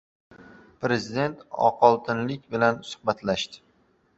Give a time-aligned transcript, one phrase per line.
[0.85, 3.63] Prezident oqoltinliklar bilan suhbatlashdi